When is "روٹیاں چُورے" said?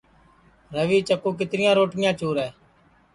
1.77-2.47